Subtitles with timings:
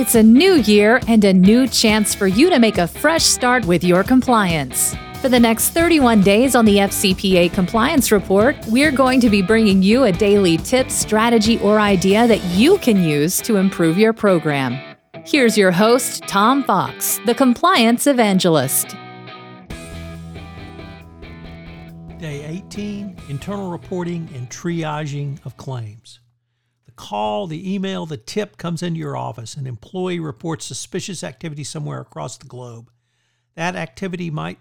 [0.00, 3.66] It's a new year and a new chance for you to make a fresh start
[3.66, 4.96] with your compliance.
[5.20, 9.82] For the next 31 days on the FCPA Compliance Report, we're going to be bringing
[9.82, 14.80] you a daily tip, strategy, or idea that you can use to improve your program.
[15.26, 18.96] Here's your host, Tom Fox, the Compliance Evangelist.
[22.16, 26.20] Day 18 Internal Reporting and Triaging of Claims.
[27.00, 29.54] Call, the email, the tip comes into your office.
[29.54, 32.90] An employee reports suspicious activity somewhere across the globe.
[33.54, 34.58] That activity might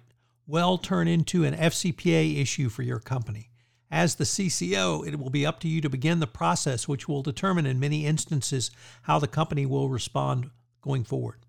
[0.48, 3.50] well turn into an FCPA issue for your company.
[3.92, 7.22] As the CCO, it will be up to you to begin the process, which will
[7.22, 10.50] determine in many instances how the company will respond
[10.82, 11.46] going forward.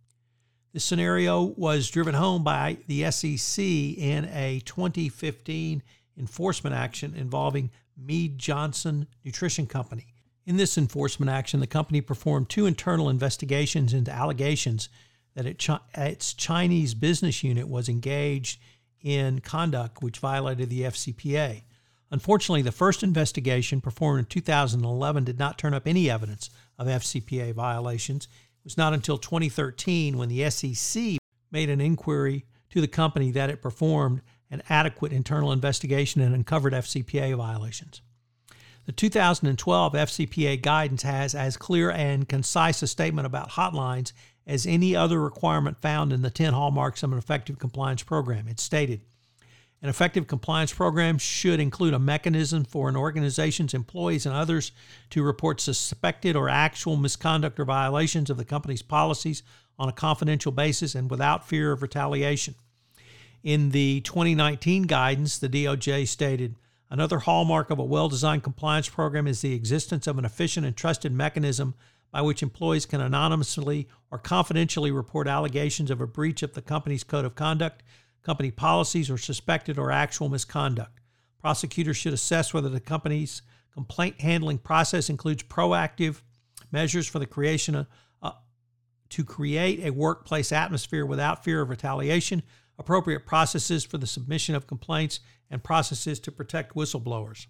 [0.73, 5.84] This scenario was driven home by the SEC in a 2015
[6.18, 10.09] enforcement action involving Mead Johnson Nutrition Company.
[10.50, 14.88] In this enforcement action, the company performed two internal investigations into allegations
[15.36, 18.59] that its Chinese business unit was engaged
[19.01, 21.62] in conduct which violated the FCPA.
[22.10, 27.54] Unfortunately, the first investigation performed in 2011 did not turn up any evidence of FCPA
[27.54, 28.24] violations.
[28.24, 31.18] It was not until 2013 when the SEC
[31.52, 34.20] made an inquiry to the company that it performed
[34.51, 38.02] an adequate internal investigation and uncovered FCPA violations.
[38.86, 44.12] The 2012 FCPA guidance has as clear and concise a statement about hotlines
[44.46, 48.48] as any other requirement found in the 10 hallmarks of an effective compliance program.
[48.48, 49.02] It stated,
[49.82, 54.73] an effective compliance program should include a mechanism for an organization's employees and others
[55.10, 59.42] to report suspected or actual misconduct or violations of the company's policies
[59.78, 62.54] on a confidential basis and without fear of retaliation.
[63.42, 66.56] In the 2019 guidance, the DOJ stated
[66.91, 70.77] another hallmark of a well designed compliance program is the existence of an efficient and
[70.77, 71.75] trusted mechanism
[72.10, 77.05] by which employees can anonymously or confidentially report allegations of a breach of the company's
[77.05, 77.82] code of conduct,
[78.22, 80.98] company policies, or suspected or actual misconduct.
[81.41, 86.22] Prosecutors should assess whether the company's complaint handling process includes proactive
[86.72, 87.87] measures for the creation of,
[88.22, 88.32] uh,
[89.09, 92.43] to create a workplace atmosphere without fear of retaliation,
[92.80, 95.20] appropriate processes for the submission of complaints,
[95.50, 97.46] and processes to protect whistleblowers.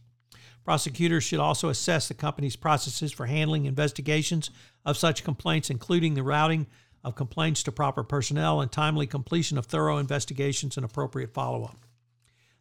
[0.65, 4.51] Prosecutors should also assess the company's processes for handling investigations
[4.85, 6.67] of such complaints, including the routing
[7.05, 11.87] of complaints to proper personnel and timely completion of thorough investigations and appropriate follow up.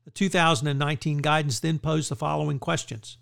[0.06, 3.18] The 2019 guidance then posed the following questions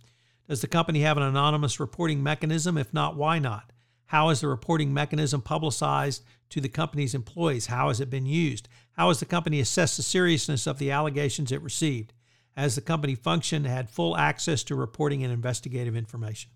[0.49, 2.77] Does the company have an anonymous reporting mechanism?
[2.77, 3.71] If not, why not?
[4.07, 7.67] How is the reporting mechanism publicized to the company's employees?
[7.67, 8.69] How has it been used?
[8.93, 12.13] How has the company assessed the seriousness of the allegations it received?
[12.55, 16.51] As the company functioned, had full access to reporting and investigative information.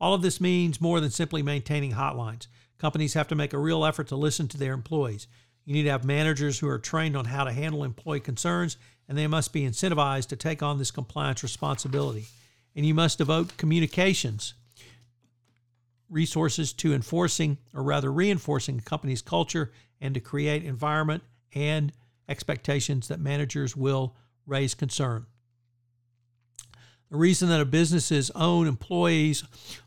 [0.00, 2.48] All of this means more than simply maintaining hotlines.
[2.76, 5.28] Companies have to make a real effort to listen to their employees.
[5.64, 8.76] You need to have managers who are trained on how to handle employee concerns,
[9.08, 12.26] and they must be incentivized to take on this compliance responsibility.
[12.74, 14.54] And you must devote communications
[16.08, 21.22] resources to enforcing, or rather reinforcing, a company's culture and to create environment
[21.54, 21.92] and
[22.28, 24.14] expectations that managers will
[24.46, 25.26] raise concern.
[27.10, 29.44] The reason that a business's own employees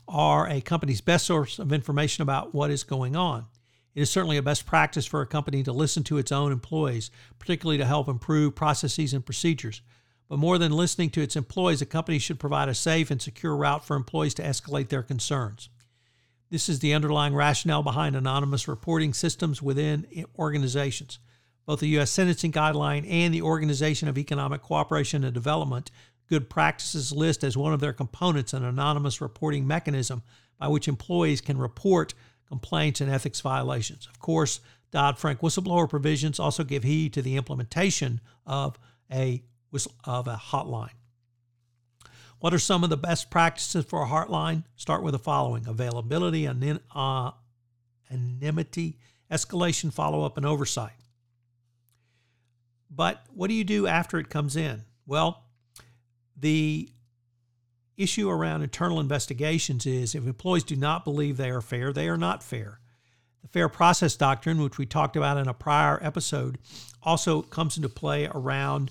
[0.08, 3.46] are a company's best source of information about what is going on.
[3.94, 7.10] It is certainly a best practice for a company to listen to its own employees,
[7.38, 9.82] particularly to help improve processes and procedures.
[10.28, 13.56] But more than listening to its employees, a company should provide a safe and secure
[13.56, 15.68] route for employees to escalate their concerns.
[16.50, 20.06] This is the underlying rationale behind anonymous reporting systems within
[20.36, 21.20] organizations.
[21.64, 22.10] Both the U.S.
[22.10, 25.88] Sentencing Guideline and the Organization of Economic Cooperation and Development
[26.28, 30.24] Good Practices list as one of their components an anonymous reporting mechanism
[30.58, 32.14] by which employees can report
[32.48, 34.08] complaints and ethics violations.
[34.08, 38.76] Of course, Dodd Frank whistleblower provisions also give heed to the implementation of
[39.12, 39.44] a,
[40.04, 40.90] of a hotline.
[42.40, 44.64] What are some of the best practices for a hotline?
[44.76, 47.30] Start with the following availability, uh,
[48.10, 48.98] anonymity,
[49.30, 50.92] escalation, follow up, and oversight.
[52.90, 54.82] But what do you do after it comes in?
[55.06, 55.44] Well,
[56.34, 56.88] the
[57.98, 62.16] issue around internal investigations is if employees do not believe they are fair, they are
[62.16, 62.80] not fair.
[63.42, 66.58] The fair process doctrine, which we talked about in a prior episode,
[67.02, 68.90] also comes into play around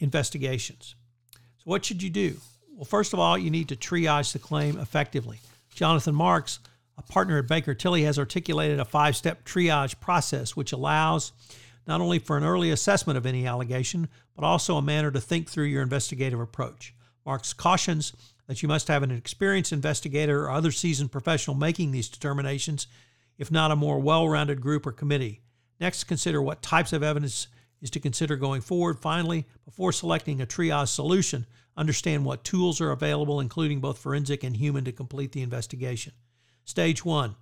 [0.00, 0.94] investigations.
[1.34, 2.36] So, what should you do?
[2.74, 5.40] Well, first of all, you need to triage the claim effectively.
[5.74, 6.58] Jonathan Marks,
[6.98, 11.32] a partner at Baker Tilly, has articulated a five step triage process which allows
[11.86, 15.48] not only for an early assessment of any allegation, but also a manner to think
[15.48, 16.94] through your investigative approach.
[17.24, 18.12] Marks cautions
[18.46, 22.86] that you must have an experienced investigator or other seasoned professional making these determinations
[23.38, 25.40] if not a more well rounded group or committee.
[25.80, 27.48] Next, consider what types of evidence
[27.82, 28.98] is to consider going forward.
[28.98, 31.44] Finally, before selecting a triage solution,
[31.76, 36.14] understand what tools are available, including both forensic and human, to complete the investigation.
[36.64, 37.34] Stage one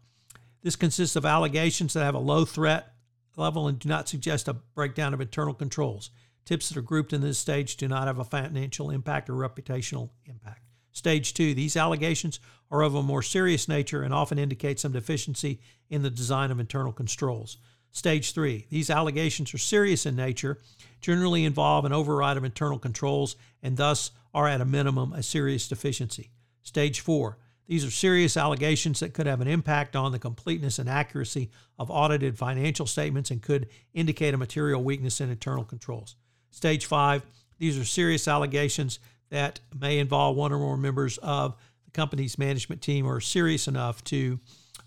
[0.62, 2.92] this consists of allegations that have a low threat
[3.36, 6.10] level and do not suggest a breakdown of internal controls.
[6.44, 10.10] Tips that are grouped in this stage do not have a financial impact or reputational
[10.26, 10.62] impact.
[10.92, 12.40] Stage two, these allegations
[12.70, 16.60] are of a more serious nature and often indicate some deficiency in the design of
[16.60, 17.58] internal controls.
[17.92, 20.58] Stage three, these allegations are serious in nature,
[21.00, 25.68] generally involve an override of internal controls, and thus are at a minimum a serious
[25.68, 26.30] deficiency.
[26.62, 30.88] Stage four, these are serious allegations that could have an impact on the completeness and
[30.88, 36.16] accuracy of audited financial statements and could indicate a material weakness in internal controls.
[36.50, 37.22] Stage five,
[37.58, 38.98] these are serious allegations
[39.30, 43.68] that may involve one or more members of the company's management team or are serious
[43.68, 44.40] enough to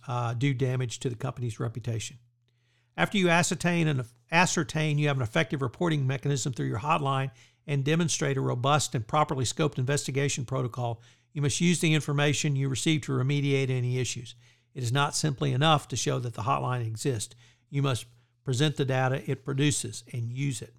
[0.08, 2.18] uh, do damage to the company's reputation.
[2.96, 7.32] After you ascertain and ascertain you have an effective reporting mechanism through your hotline
[7.66, 11.02] and demonstrate a robust and properly scoped investigation protocol,
[11.32, 14.36] you must use the information you receive to remediate any issues.
[14.76, 17.36] It is not simply enough to show that the hotline exists.
[17.70, 18.06] You must
[18.44, 20.74] present the data it produces and use it.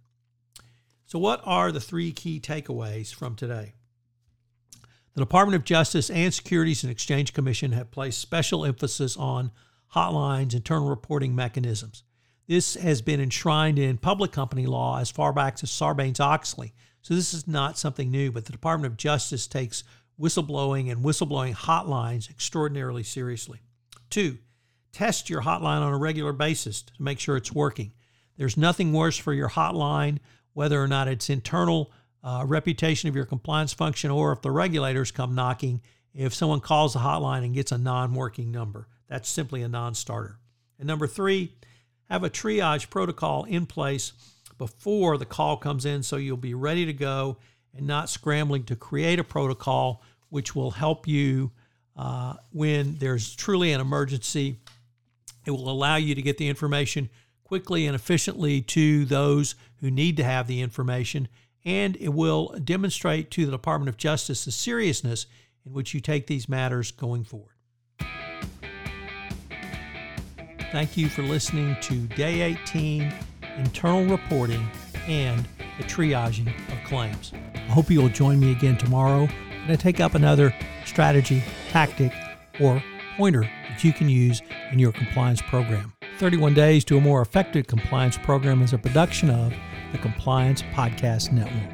[1.06, 3.75] So, what are the three key takeaways from today?
[5.14, 9.52] The Department of Justice and Securities and Exchange Commission have placed special emphasis on
[9.94, 12.04] hotlines, internal reporting mechanisms.
[12.46, 16.75] This has been enshrined in public company law as far back as Sarbanes Oxley.
[17.00, 19.85] So, this is not something new, but the Department of Justice takes
[20.20, 23.61] whistleblowing and whistleblowing hotlines extraordinarily seriously.
[24.11, 24.38] Two,
[24.93, 27.93] test your hotline on a regular basis to make sure it's working.
[28.37, 30.19] There's nothing worse for your hotline,
[30.52, 31.93] whether or not it's internal
[32.23, 35.82] uh, reputation of your compliance function or if the regulators come knocking,
[36.14, 38.88] if someone calls the hotline and gets a non working number.
[39.08, 40.38] That's simply a non starter.
[40.79, 41.52] And number three,
[42.11, 44.12] have a triage protocol in place
[44.59, 47.37] before the call comes in so you'll be ready to go
[47.77, 51.51] and not scrambling to create a protocol which will help you
[51.97, 54.59] uh, when there's truly an emergency.
[55.47, 57.11] It will allow you to get the information
[57.45, 61.29] quickly and efficiently to those who need to have the information,
[61.65, 65.27] and it will demonstrate to the Department of Justice the seriousness
[65.65, 67.54] in which you take these matters going forward.
[70.75, 73.15] Thank you for listening to Day 18
[73.59, 74.69] Internal Reporting
[75.06, 75.47] and
[75.79, 77.32] the Triaging of Claims.
[77.55, 80.53] I hope you will join me again tomorrow and I take up another
[80.85, 82.12] strategy, tactic,
[82.61, 82.82] or
[83.17, 84.43] pointer that you can use
[84.73, 85.93] in your compliance program.
[86.19, 89.55] 31 Days to a More Effective Compliance Program is a production of
[89.93, 91.74] the Compliance Podcast Network.